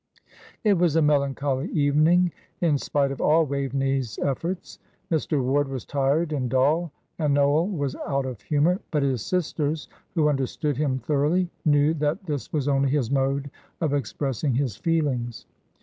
[0.63, 4.79] It was a melancholy evening, in spite of all Waveney's efforts.
[5.11, 5.43] Mr.
[5.43, 10.27] Ward was tired and dull, and Noel was out of humour; but his sisters, who
[10.27, 15.45] understood him thoroughly, knew that this was only his mode of expressing his feelings.